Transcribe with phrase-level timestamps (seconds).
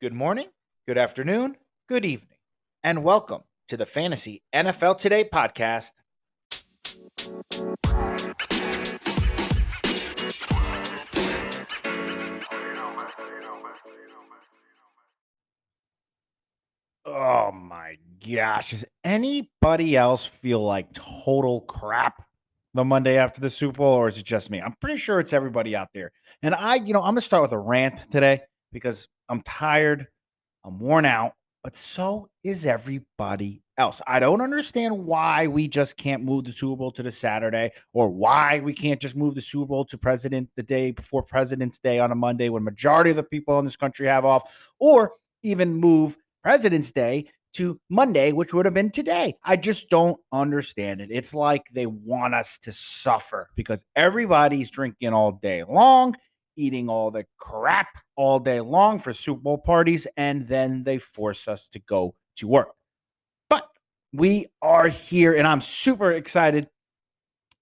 [0.00, 0.46] Good morning,
[0.86, 1.56] good afternoon,
[1.88, 2.38] good evening,
[2.84, 5.90] and welcome to the Fantasy NFL Today podcast.
[17.04, 18.70] Oh my gosh.
[18.70, 22.24] Does anybody else feel like total crap
[22.74, 24.60] the Monday after the Super Bowl, or is it just me?
[24.60, 26.12] I'm pretty sure it's everybody out there.
[26.44, 30.06] And I, you know, I'm going to start with a rant today because I'm tired,
[30.64, 34.00] I'm worn out, but so is everybody else.
[34.06, 38.08] I don't understand why we just can't move the Super Bowl to the Saturday or
[38.08, 41.98] why we can't just move the Super Bowl to President the day before President's Day
[41.98, 45.74] on a Monday when majority of the people in this country have off or even
[45.74, 49.34] move President's Day to Monday, which would have been today.
[49.44, 51.08] I just don't understand it.
[51.10, 56.14] It's like they want us to suffer because everybody's drinking all day long,
[56.58, 61.48] eating all the crap all day long for Super Bowl parties, and then they force
[61.48, 62.74] us to go to work.
[63.48, 63.68] But
[64.12, 66.68] we are here, and I'm super excited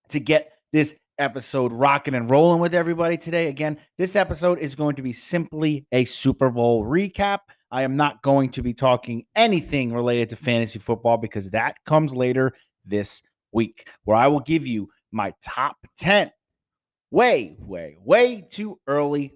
[0.09, 3.49] to get this episode rocking and rolling with everybody today.
[3.49, 7.41] Again, this episode is going to be simply a Super Bowl recap.
[7.71, 12.15] I am not going to be talking anything related to fantasy football because that comes
[12.15, 12.53] later
[12.85, 13.23] this
[13.53, 16.31] week, where I will give you my top 10
[17.17, 19.33] way, way, way too early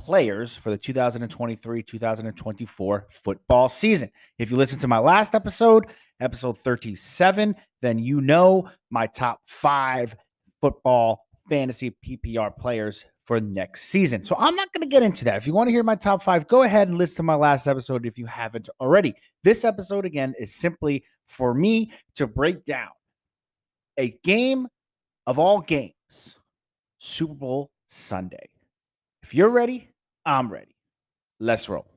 [0.00, 4.10] players for the 2023 2024 football season.
[4.38, 5.88] If you listen to my last episode,
[6.20, 10.16] episode 37, then you know my top five
[10.62, 14.22] football fantasy PPR players for next season.
[14.22, 15.36] So I'm not going to get into that.
[15.36, 17.66] If you want to hear my top five, go ahead and listen to my last
[17.66, 19.12] episode if you haven't already.
[19.44, 22.88] This episode, again, is simply for me to break down
[23.98, 24.66] a game
[25.26, 26.36] of all games,
[27.04, 28.48] Super Bowl Sunday.
[29.24, 29.88] If you're ready,
[30.24, 30.76] I'm ready.
[31.40, 31.88] Let's roll.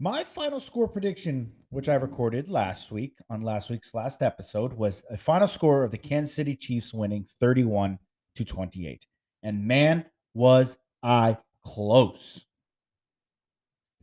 [0.00, 5.02] My final score prediction, which I recorded last week on last week's last episode, was
[5.10, 7.98] a final score of the Kansas City Chiefs winning 31
[8.36, 9.06] to 28.
[9.42, 11.36] And man, was I
[11.66, 12.46] close.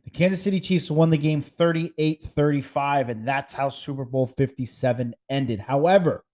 [0.06, 5.14] The Kansas City Chiefs won the game 38 35, and that's how Super Bowl 57
[5.28, 5.60] ended.
[5.60, 6.24] However,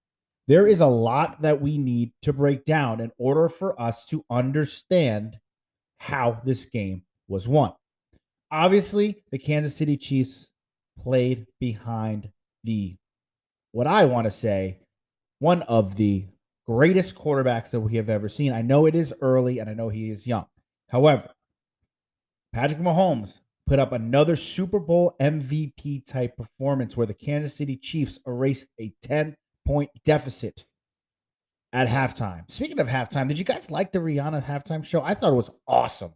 [0.46, 4.24] there is a lot that we need to break down in order for us to
[4.30, 5.36] understand
[5.98, 7.72] how this game was won
[8.52, 10.50] obviously the Kansas City Chiefs
[10.98, 12.30] played behind
[12.62, 12.94] the
[13.72, 14.78] what I want to say
[15.40, 16.26] one of the
[16.68, 18.52] greatest quarterbacks that we have ever seen.
[18.52, 20.46] I know it is early and I know he is young.
[20.88, 21.30] However,
[22.52, 23.38] Patrick Mahomes
[23.72, 28.92] put up another Super Bowl MVP type performance where the Kansas City Chiefs erased a
[29.00, 29.34] 10
[29.64, 30.66] point deficit
[31.72, 32.42] at halftime.
[32.50, 35.00] Speaking of halftime, did you guys like the Rihanna halftime show?
[35.00, 36.12] I thought it was awesome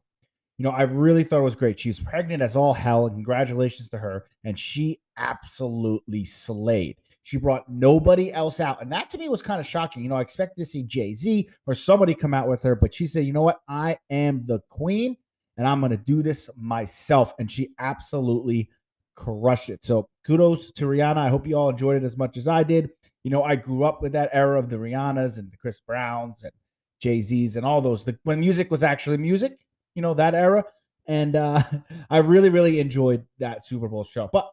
[0.58, 1.78] you know, I really thought it was great.
[1.78, 4.24] She was pregnant as all hell, congratulations to her.
[4.44, 6.96] And she absolutely slayed.
[7.24, 8.80] She brought nobody else out.
[8.80, 10.02] And that to me was kind of shocking.
[10.02, 12.94] You know, I expected to see Jay Z or somebody come out with her, but
[12.94, 13.60] she said, you know what?
[13.68, 15.16] I am the queen
[15.56, 17.34] and I'm going to do this myself.
[17.38, 18.70] And she absolutely
[19.14, 19.84] crushed it.
[19.84, 21.18] So kudos to Rihanna.
[21.18, 22.90] I hope you all enjoyed it as much as I did.
[23.24, 26.44] You know, I grew up with that era of the Rihannas and the Chris Browns
[26.44, 26.52] and
[27.00, 28.04] Jay Z's and all those.
[28.04, 29.58] The, when music was actually music
[29.96, 30.62] you know, that era.
[31.08, 31.62] And uh,
[32.10, 34.30] I really, really enjoyed that Super Bowl show.
[34.32, 34.48] But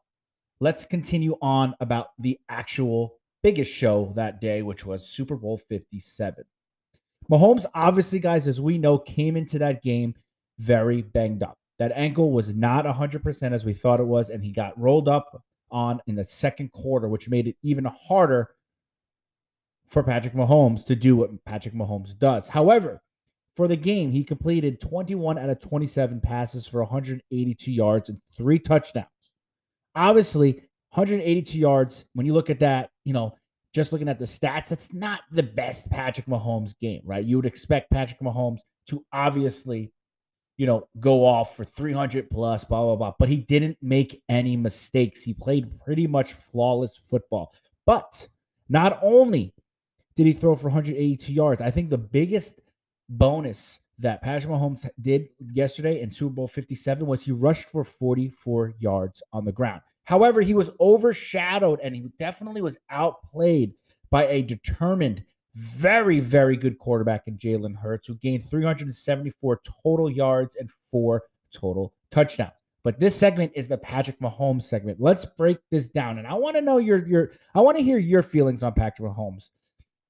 [0.59, 6.43] let's continue on about the actual biggest show that day, which was Super Bowl 57.
[7.29, 10.15] Mahomes, obviously, guys, as we know, came into that game
[10.59, 11.57] very banged up.
[11.79, 15.43] That ankle was not 100% as we thought it was, and he got rolled up
[15.71, 18.49] on in the second quarter, which made it even harder
[19.87, 22.47] for Patrick Mahomes to do what Patrick Mahomes does.
[22.47, 23.01] However,
[23.55, 28.59] for the game, he completed 21 out of 27 passes for 182 yards and three
[28.59, 29.07] touchdowns.
[29.95, 30.53] Obviously,
[30.93, 33.35] 182 yards, when you look at that, you know,
[33.73, 37.23] just looking at the stats, that's not the best Patrick Mahomes game, right?
[37.23, 39.91] You would expect Patrick Mahomes to obviously,
[40.57, 43.13] you know, go off for 300 plus, blah, blah, blah.
[43.19, 45.21] But he didn't make any mistakes.
[45.21, 47.53] He played pretty much flawless football.
[47.85, 48.27] But
[48.69, 49.53] not only
[50.15, 52.59] did he throw for 182 yards, I think the biggest
[53.09, 58.73] bonus that Patrick Mahomes did yesterday in Super Bowl 57 was he rushed for 44
[58.79, 59.81] yards on the ground.
[60.05, 63.73] However, he was overshadowed and he definitely was outplayed
[64.09, 65.23] by a determined,
[65.55, 71.23] very, very good quarterback in Jalen Hurts, who gained 374 total yards and four
[71.53, 72.53] total touchdowns.
[72.83, 74.99] But this segment is the Patrick Mahomes segment.
[74.99, 76.17] Let's break this down.
[76.17, 79.09] And I want to know your your I want to hear your feelings on Patrick
[79.09, 79.51] Mahomes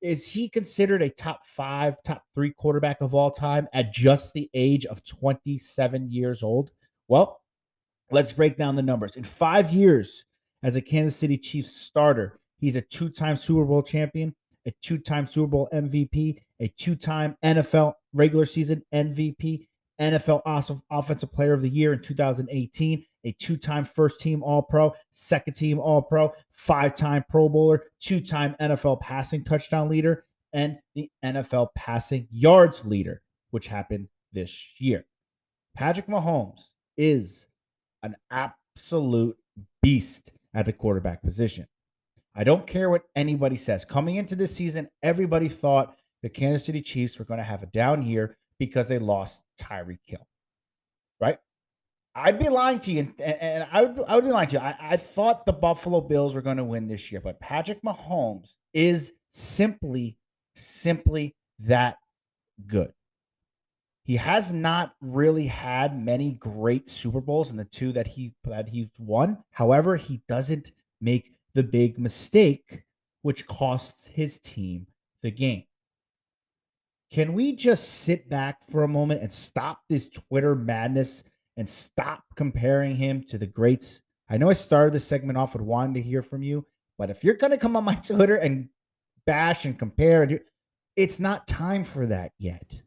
[0.04, 4.50] is he considered a top five, top three quarterback of all time at just the
[4.54, 6.72] age of 27 years old?
[7.08, 7.42] Well,
[8.12, 9.16] let's break down the numbers.
[9.16, 10.26] In five years
[10.62, 14.98] as a Kansas City Chiefs starter, he's a two time Super Bowl champion, a two
[14.98, 19.68] time Super Bowl MVP, a two time NFL regular season MVP,
[20.00, 20.42] NFL
[20.92, 25.54] Offensive Player of the Year in 2018, a two time first team All Pro, second
[25.54, 31.10] team All Pro, five time Pro Bowler, two time NFL passing touchdown leader, and the
[31.24, 33.22] NFL passing yards leader,
[33.52, 35.06] which happened this year.
[35.76, 37.48] Patrick Mahomes is
[38.04, 39.38] an absolute
[39.82, 41.68] beast at the quarterback position.
[42.36, 43.86] I don't care what anybody says.
[43.86, 47.68] Coming into this season, everybody thought the Kansas City Chiefs were going to have a
[47.68, 50.26] down year because they lost Tyreek Hill,
[51.20, 51.38] Right?
[52.16, 54.62] I'd be lying to you, and, and I would I would be lying to you.
[54.62, 58.54] I, I thought the Buffalo Bills were going to win this year, but Patrick Mahomes
[58.74, 60.18] is simply,
[60.56, 61.98] simply that
[62.68, 62.94] good.
[64.06, 68.68] He has not really had many great Super Bowls in the two that he that
[68.68, 69.44] he's won.
[69.52, 70.72] However, he doesn't
[71.02, 72.84] make the big mistake,
[73.22, 74.88] which costs his team
[75.22, 75.64] the game.
[77.12, 81.24] Can we just sit back for a moment and stop this Twitter madness
[81.58, 84.02] and stop comparing him to the greats?
[84.30, 86.66] I know I started this segment off with wanting to hear from you,
[86.98, 88.68] but if you're going to come on my Twitter and
[89.26, 90.28] bash and compare,
[90.96, 92.82] it's not time for that yet.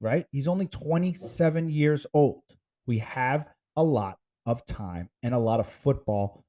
[0.00, 0.26] Right?
[0.32, 2.42] He's only 27 years old.
[2.86, 4.16] We have a lot
[4.46, 6.44] of time and a lot of football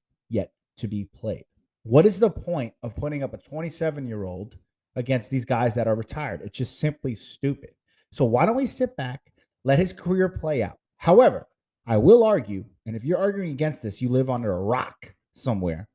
[0.80, 1.46] to be played.
[1.84, 4.56] What is the point of putting up a 27 year old
[4.96, 6.42] against these guys that are retired.
[6.44, 7.72] It's just simply stupid.
[8.12, 9.22] So why don't we sit back,
[9.64, 10.78] let his career play out?
[10.98, 11.48] However,
[11.86, 15.88] I will argue, and if you're arguing against this, you live under a rock somewhere,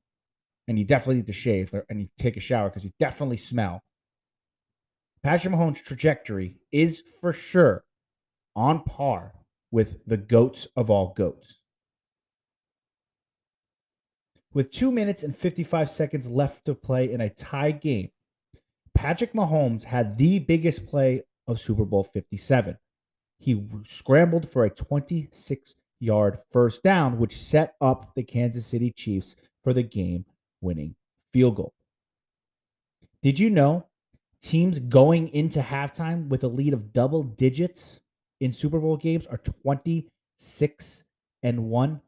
[0.67, 3.83] and you definitely need to shave and you take a shower because you definitely smell.
[5.23, 7.85] Patrick Mahomes' trajectory is for sure
[8.57, 9.33] on par
[9.71, 11.61] with the goats of all goats.
[14.55, 18.11] With two minutes and 55 seconds left to play in a tie game,
[18.95, 22.79] Patrick Mahomes had the biggest play of Super Bowl 57.
[23.41, 29.35] He scrambled for a 26 yard first down, which set up the Kansas City Chiefs
[29.65, 30.25] for the game
[30.61, 30.95] winning
[31.33, 31.75] field goal.
[33.23, 33.87] Did you know
[34.41, 37.99] teams going into halftime with a lead of double digits
[38.41, 41.03] in Super Bowl games are 26
[41.43, 42.01] and 1?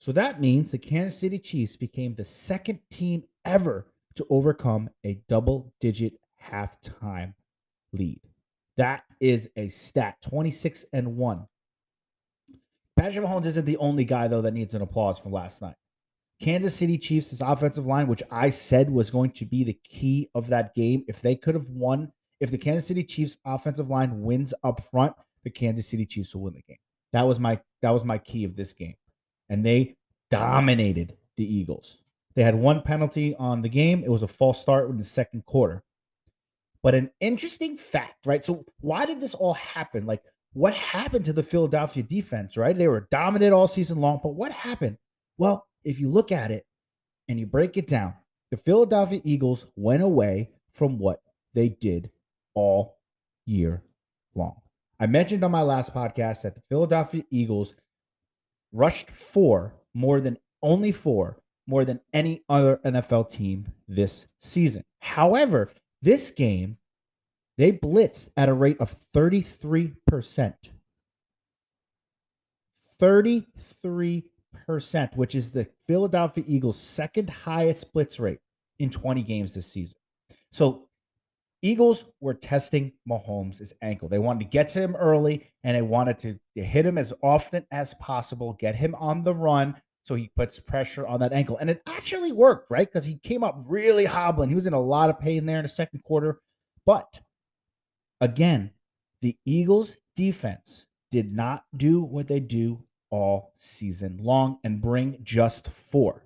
[0.00, 5.20] So that means the Kansas City Chiefs became the second team ever to overcome a
[5.28, 7.34] double digit halftime
[7.92, 8.22] lead.
[8.78, 11.46] That is a stat 26 and 1.
[12.96, 15.76] Patrick Mahomes isn't the only guy, though, that needs an applause from last night.
[16.40, 20.46] Kansas City Chiefs' offensive line, which I said was going to be the key of
[20.46, 22.10] that game, if they could have won,
[22.40, 25.12] if the Kansas City Chiefs offensive line wins up front,
[25.44, 26.78] the Kansas City Chiefs will win the game.
[27.12, 28.94] That was my that was my key of this game.
[29.50, 29.96] And they
[30.30, 31.98] dominated the Eagles.
[32.34, 34.02] They had one penalty on the game.
[34.02, 35.82] It was a false start in the second quarter.
[36.82, 38.42] But an interesting fact, right?
[38.42, 40.06] So, why did this all happen?
[40.06, 42.76] Like, what happened to the Philadelphia defense, right?
[42.76, 44.96] They were dominant all season long, but what happened?
[45.36, 46.64] Well, if you look at it
[47.28, 48.14] and you break it down,
[48.50, 51.20] the Philadelphia Eagles went away from what
[51.54, 52.10] they did
[52.54, 52.98] all
[53.46, 53.82] year
[54.34, 54.56] long.
[54.98, 57.74] I mentioned on my last podcast that the Philadelphia Eagles
[58.72, 64.84] rushed four more than only four more than any other NFL team this season.
[64.98, 65.70] However,
[66.02, 66.76] this game,
[67.56, 70.54] they blitzed at a rate of 33%.
[73.00, 78.40] 33%, which is the Philadelphia Eagles' second highest blitz rate
[78.78, 79.96] in 20 games this season.
[80.52, 80.89] So,
[81.62, 84.08] Eagles were testing Mahomes' ankle.
[84.08, 87.66] They wanted to get to him early and they wanted to hit him as often
[87.70, 91.58] as possible, get him on the run, so he puts pressure on that ankle.
[91.58, 92.88] And it actually worked, right?
[92.88, 94.48] Because he came up really hobbling.
[94.48, 96.40] He was in a lot of pain there in the second quarter.
[96.86, 97.20] But
[98.22, 98.70] again,
[99.20, 105.68] the Eagles defense did not do what they do all season long and bring just
[105.68, 106.24] four.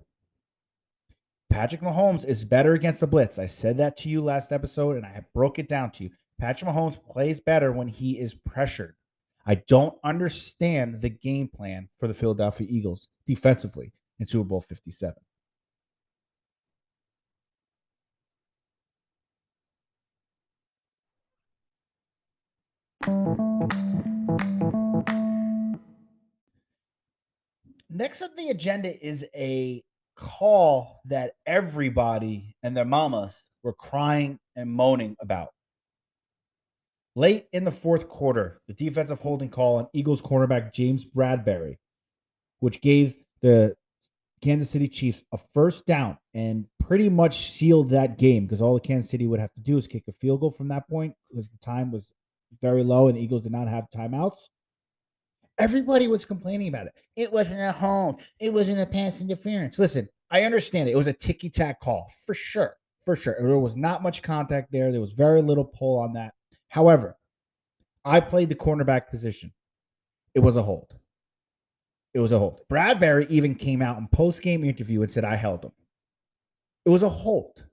[1.55, 3.39] Patrick Mahomes is better against the blitz.
[3.39, 6.11] I said that to you last episode and I broke it down to you.
[6.41, 8.97] Patrick Mahomes plays better when he is pressured.
[9.47, 15.15] I don't understand the game plan for the Philadelphia Eagles defensively in Super Bowl 57.
[27.89, 29.81] Next up on the agenda is a
[30.17, 35.51] call that everybody and their mamas were crying and moaning about.
[37.17, 41.77] Late in the fourth quarter, the defensive holding call on Eagles cornerback James Bradberry,
[42.61, 43.77] which gave the
[44.43, 48.81] Kansas City Chiefs a first down and pretty much sealed that game because all the
[48.81, 51.49] Kansas City would have to do is kick a field goal from that point because
[51.49, 52.13] the time was
[52.61, 54.49] very low and the Eagles did not have timeouts.
[55.59, 56.95] Everybody was complaining about it.
[57.17, 58.23] It wasn't a hold.
[58.41, 59.79] It wasn't a pass interference.
[59.79, 60.93] Listen, I understand it.
[60.93, 62.77] It was a ticky tack call for sure.
[63.03, 63.37] For sure.
[63.39, 64.91] There was not much contact there.
[64.91, 66.35] There was very little pull on that.
[66.69, 67.17] However,
[68.05, 69.53] I played the cornerback position.
[70.35, 70.95] It was a hold.
[72.15, 72.63] It was a hold.
[72.71, 75.73] Bradberry even came out in post game interview and said, I held him.
[76.85, 77.65] It was a hold.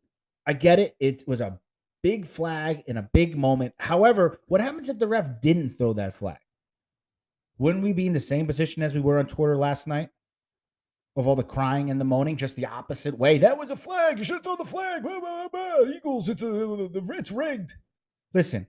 [0.46, 0.94] I get it.
[1.00, 1.60] It was a
[2.04, 3.74] big flag in a big moment.
[3.80, 6.38] However, what happens if the ref didn't throw that flag?
[7.62, 10.10] Wouldn't we be in the same position as we were on Twitter last night?
[11.16, 13.38] Of all the crying and the moaning, just the opposite way.
[13.38, 14.18] That was a flag.
[14.18, 15.04] You should have thrown the flag.
[15.04, 15.86] Blah, blah, blah.
[15.96, 17.74] Eagles, it's a, it's rigged.
[18.34, 18.66] Listen,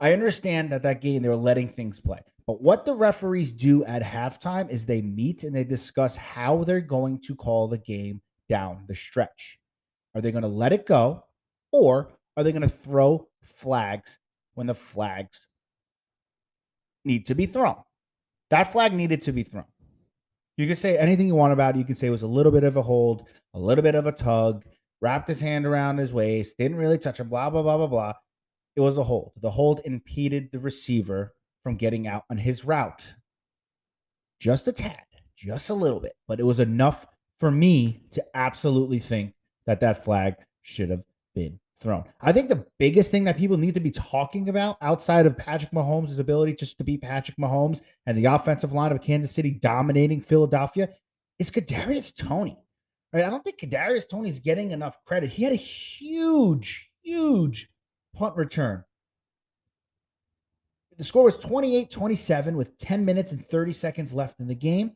[0.00, 2.18] I understand that that game they were letting things play.
[2.48, 6.80] But what the referees do at halftime is they meet and they discuss how they're
[6.80, 9.60] going to call the game down the stretch.
[10.16, 11.22] Are they going to let it go
[11.70, 14.18] or are they going to throw flags
[14.54, 15.45] when the flags
[17.06, 17.76] need to be thrown?
[18.50, 19.64] That flag needed to be thrown.
[20.56, 21.78] You can say anything you want about it.
[21.78, 24.06] You can say it was a little bit of a hold, a little bit of
[24.06, 24.64] a tug,
[25.00, 28.12] wrapped his hand around his waist, didn't really touch him, blah, blah, blah, blah, blah.
[28.74, 29.32] It was a hold.
[29.40, 33.14] The hold impeded the receiver from getting out on his route.
[34.40, 35.02] Just a tad,
[35.36, 37.06] just a little bit, but it was enough
[37.38, 39.34] for me to absolutely think
[39.66, 41.02] that that flag should have
[41.34, 42.04] been thrown.
[42.20, 45.72] I think the biggest thing that people need to be talking about outside of Patrick
[45.72, 50.20] Mahomes' ability just to beat Patrick Mahomes and the offensive line of Kansas City dominating
[50.20, 50.88] Philadelphia
[51.38, 52.58] is Kadarius Toney.
[53.12, 53.24] Right?
[53.24, 55.30] I don't think Kadarius Toney is getting enough credit.
[55.30, 57.68] He had a huge, huge
[58.14, 58.84] punt return.
[60.96, 64.92] The score was 28 27 with 10 minutes and 30 seconds left in the game.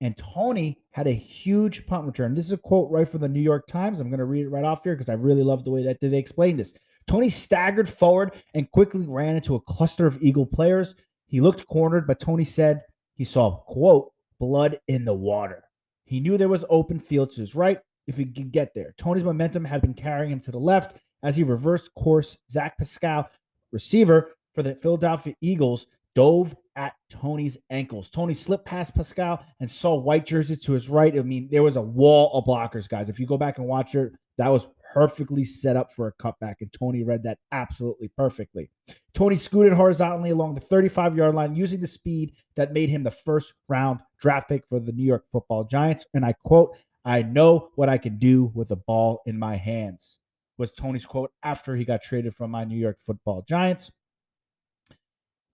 [0.00, 2.34] And Toney had a huge punt return.
[2.34, 3.98] This is a quote right from the New York Times.
[3.98, 5.98] I'm going to read it right off here because I really love the way that
[6.00, 6.74] they explained this.
[7.06, 10.94] Toney staggered forward and quickly ran into a cluster of Eagle players.
[11.26, 12.82] He looked cornered, but Toney said
[13.14, 15.64] he saw, quote, blood in the water.
[16.04, 18.94] He knew there was open field to his right if he could get there.
[18.98, 22.36] Toney's momentum had been carrying him to the left, as he reversed course.
[22.50, 23.28] Zach Pascal,
[23.72, 28.08] receiver for the Philadelphia Eagles, dove at Toney's ankles.
[28.08, 31.18] Toney slipped past Pascal and saw white jersey to his right.
[31.18, 33.08] I mean, there was a wall of blockers, guys.
[33.08, 36.56] If you go back and watch it, that was perfectly set up for a cutback,
[36.60, 38.70] and Toney read that absolutely perfectly.
[39.14, 43.10] Toney scooted horizontally along the 35 yard line using the speed that made him the
[43.10, 46.06] first round draft pick for the New York football Giants.
[46.14, 50.18] And I quote, I know what I can do with the ball in my hands
[50.58, 53.90] was Toney's quote after he got traded from my New York football Giants.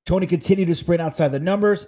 [0.07, 1.87] Toney continued to sprint outside the numbers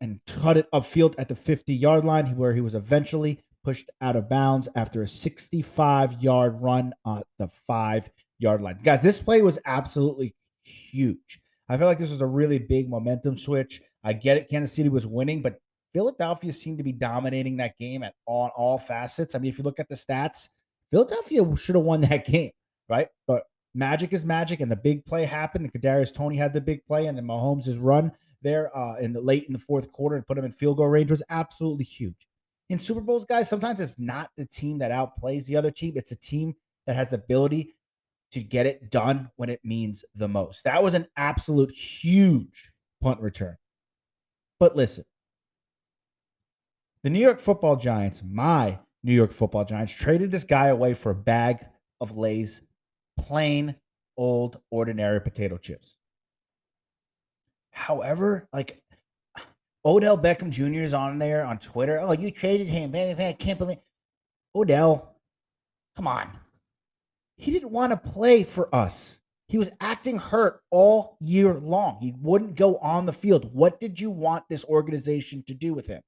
[0.00, 4.16] and cut it upfield at the 50 yard line, where he was eventually pushed out
[4.16, 8.78] of bounds after a 65 yard run on the five yard line.
[8.82, 10.34] Guys, this play was absolutely
[10.64, 11.40] huge.
[11.68, 13.80] I feel like this was a really big momentum switch.
[14.02, 14.48] I get it.
[14.50, 15.58] Kansas City was winning, but
[15.94, 19.34] Philadelphia seemed to be dominating that game at all, all facets.
[19.34, 20.48] I mean, if you look at the stats,
[20.90, 22.50] Philadelphia should have won that game,
[22.88, 23.08] right?
[23.26, 25.64] But magic is magic, and the big play happened.
[25.64, 28.12] And Kadarius Toney had the big play, and then Mahomes' run
[28.42, 30.88] there uh, in the late in the fourth quarter and put him in field goal
[30.88, 32.28] range was absolutely huge.
[32.70, 36.12] In Super Bowls, guys, sometimes it's not the team that outplays the other team; it's
[36.12, 36.54] a team
[36.86, 37.74] that has the ability
[38.32, 40.64] to get it done when it means the most.
[40.64, 43.56] That was an absolute huge punt return.
[44.58, 45.04] But listen,
[47.02, 51.10] the New York Football Giants, my New York football Giants traded this guy away for
[51.10, 51.58] a bag
[52.00, 52.62] of Lay's
[53.18, 53.74] plain
[54.16, 55.96] old ordinary potato chips.
[57.70, 58.80] However, like
[59.84, 60.80] Odell Beckham Jr.
[60.80, 61.98] is on there on Twitter.
[62.00, 62.92] Oh, you traded him.
[62.92, 63.78] Man, I can't believe
[64.54, 65.16] Odell.
[65.96, 66.30] Come on.
[67.36, 69.18] He didn't want to play for us.
[69.48, 71.98] He was acting hurt all year long.
[72.00, 73.52] He wouldn't go on the field.
[73.52, 76.00] What did you want this organization to do with him?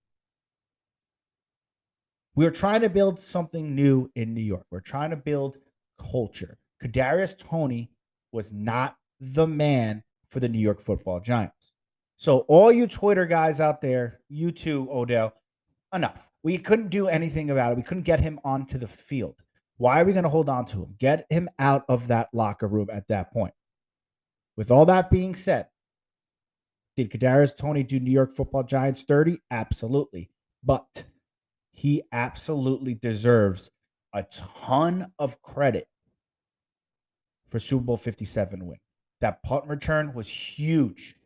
[2.34, 4.64] We're trying to build something new in New York.
[4.70, 5.58] We're trying to build
[5.98, 6.56] culture.
[6.83, 7.90] Kadarius Toney
[8.33, 11.73] was not the man for the New York Football Giants.
[12.16, 15.35] So all you Twitter guys out there, you too, Odell,
[15.92, 16.28] enough.
[16.42, 17.76] We couldn't do anything about it.
[17.76, 19.37] We couldn't get him onto the field.
[19.78, 20.95] Why are we going to hold on to him?
[20.99, 23.52] Get him out of that locker room at that point.
[24.56, 25.66] With all that being said,
[26.97, 29.38] did Kadarius Toney do New York Football Giants dirty?
[29.50, 30.30] Absolutely.
[30.64, 31.04] But
[31.73, 33.71] he absolutely deserves
[34.14, 35.87] a ton of credit
[37.49, 38.79] for Super Bowl 57 win.
[39.21, 41.17] That punt return was huge.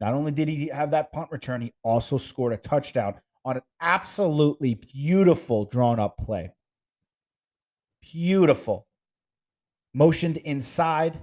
[0.00, 3.62] Not only did he have that punt return, he also scored a touchdown on an
[3.80, 6.50] absolutely beautiful drawn up play.
[8.00, 8.86] Beautiful.
[9.94, 11.18] Motioned inside.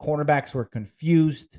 [0.00, 1.58] Cornerbacks were confused.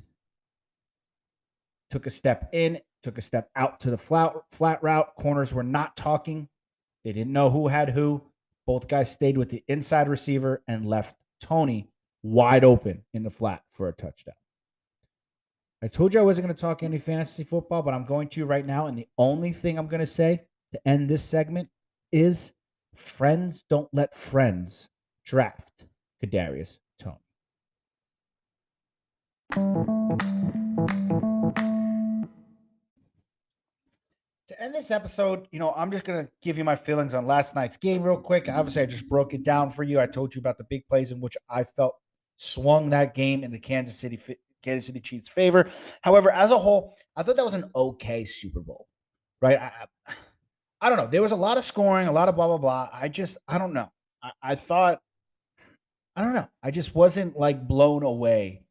[1.90, 5.14] Took a step in, took a step out to the flat, flat route.
[5.16, 6.48] Corners were not talking.
[7.04, 8.24] They didn't know who had who.
[8.66, 11.90] Both guys stayed with the inside receiver and left Toney
[12.24, 14.36] wide open in the flat for a touchdown.
[15.84, 18.46] I told you I wasn't going to talk any fantasy football, but I'm going to
[18.46, 18.86] right now.
[18.86, 21.70] And the only thing I'm going to say to end this segment
[22.12, 22.54] is
[22.94, 24.90] friends don't let friends
[25.26, 25.86] draft
[26.24, 27.16] Kadarius Toney.
[34.48, 37.26] To end this episode, you know, I'm just going to give you my feelings on
[37.26, 38.48] last night's game real quick.
[38.50, 40.00] Obviously, I just broke it down for you.
[40.00, 41.96] I told you about the big plays in which I felt
[42.42, 44.20] swung that game in the Kansas City
[44.64, 45.70] Kansas City Chiefs' favor.
[46.02, 48.88] However, as a whole, I thought that was an okay Super Bowl,
[49.42, 49.60] right?
[49.60, 49.72] I,
[50.82, 51.08] I don't know.
[51.08, 52.90] There was a lot of scoring, a lot of blah blah blah.
[52.92, 53.92] I just, I don't know.
[54.24, 55.00] I, I thought,
[56.16, 56.48] I don't know.
[56.64, 58.64] I just wasn't like blown away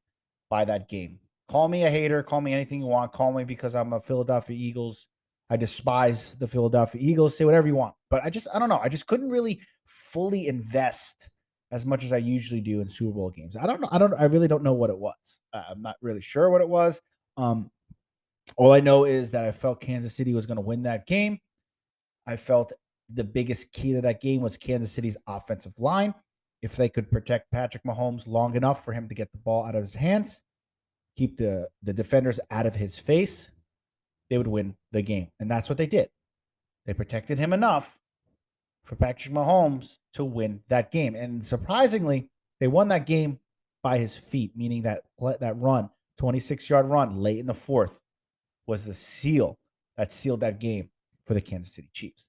[0.48, 1.20] by that game.
[1.48, 2.22] Call me a hater.
[2.24, 3.12] Call me anything you want.
[3.12, 5.06] Call me because I'm a Philadelphia Eagles.
[5.48, 7.36] I despise the Philadelphia Eagles.
[7.36, 7.94] Say whatever you want.
[8.08, 8.78] But I just, I don't know.
[8.78, 11.28] I just couldn't really fully invest
[11.72, 13.56] as much as I usually do in Super Bowl games.
[13.56, 13.88] I don't know.
[13.92, 14.14] I don't.
[14.14, 15.38] I really don't know what it was.
[15.52, 17.00] I'm not really sure what it was.
[17.36, 17.70] Um,
[18.56, 21.38] all I know is that I felt Kansas City was going to win that game.
[22.26, 22.72] I felt
[23.14, 26.14] the biggest key to that game was Kansas City's offensive line.
[26.62, 29.74] If they could protect Patrick Mahomes long enough for him to get the ball out
[29.74, 30.42] of his hands,
[31.16, 33.48] keep the the defenders out of his face,
[34.28, 35.28] they would win the game.
[35.38, 36.08] And that's what they did.
[36.86, 37.98] They protected him enough
[38.84, 41.14] for Patrick Mahomes to win that game.
[41.14, 43.38] And surprisingly, they won that game
[43.82, 45.04] by his feet, meaning that
[45.40, 47.98] that run, 26 yard run late in the fourth,
[48.66, 49.58] was the seal
[49.96, 50.88] that sealed that game
[51.24, 52.28] for the Kansas City Chiefs.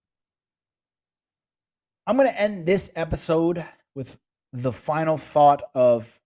[2.07, 4.17] I'm going to end this episode with
[4.53, 6.19] the final thought of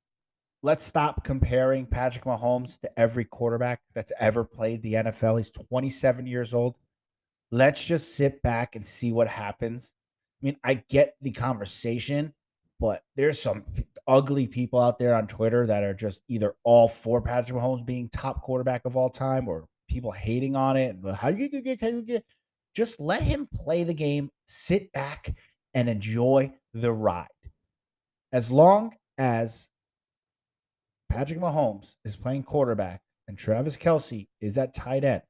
[0.63, 5.37] let's stop comparing Patrick Mahomes to every quarterback that's ever played the NFL.
[5.37, 6.75] He's 27 years old.
[7.51, 9.91] Let's just sit back and see what happens
[10.41, 12.33] I mean, I get the conversation,
[12.79, 13.63] but there's some
[14.07, 18.09] ugly people out there on Twitter that are just either all for Patrick Mahomes being
[18.09, 20.97] top quarterback of all time or people hating on it.
[21.15, 22.25] How do you get, how do you get?
[22.75, 25.33] Just let him play the game, sit back
[25.73, 27.27] and enjoy the ride.
[28.33, 29.69] As long as
[31.09, 35.21] Patrick Mahomes is playing quarterback and Travis Kelce is at tight end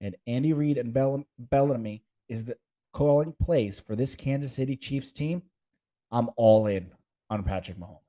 [0.00, 2.56] and Andy Reid and Bell- Bellamy is the
[2.92, 5.42] calling plays for this Kansas City Chiefs team,
[6.10, 6.90] I'm all in
[7.30, 8.00] on Patrick Mahomes.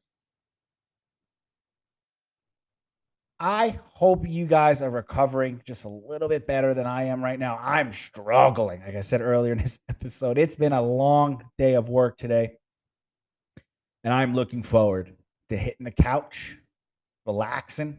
[3.42, 7.40] I hope you guys are recovering just a little bit better than I am right
[7.40, 7.58] now.
[7.62, 10.38] I'm struggling, like I said earlier in this episode.
[10.38, 12.52] It's been a long day of work today.
[14.04, 15.16] And I'm looking forward
[15.50, 16.58] to hitting the couch,
[17.26, 17.98] relaxing,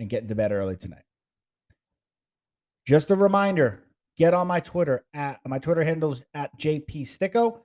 [0.00, 1.04] and getting to bed early tonight.
[2.86, 3.84] Just a reminder
[4.22, 7.58] get on my Twitter at my Twitter handles at JP Sticko.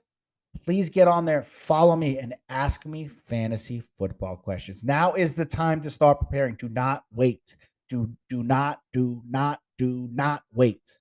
[0.64, 4.82] Please get on there, follow me, and ask me fantasy football questions.
[4.82, 6.56] Now is the time to start preparing.
[6.56, 7.54] Do not wait.
[7.88, 10.98] Do do not do not do not wait.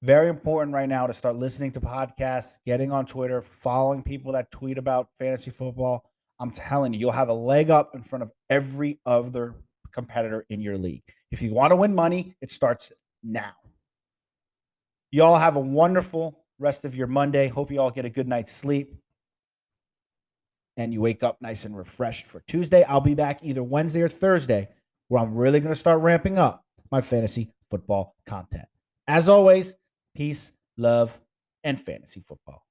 [0.00, 4.50] Very important right now to start listening to podcasts, getting on Twitter, following people that
[4.50, 6.02] tweet about fantasy football.
[6.40, 9.54] I'm telling you, you'll have a leg up in front of every other
[9.92, 11.02] competitor in your league.
[11.30, 12.90] If you want to win money, it starts
[13.22, 13.52] now.
[15.14, 17.46] Y'all have a wonderful rest of your Monday.
[17.46, 18.96] Hope you all get a good night's sleep
[20.76, 22.82] and you wake up nice and refreshed for Tuesday.
[22.82, 24.68] I'll be back either Wednesday or Thursday
[25.06, 28.64] where I'm really going to start ramping up my fantasy football content.
[29.06, 29.76] As always,
[30.16, 31.16] peace, love,
[31.62, 32.66] and fantasy football.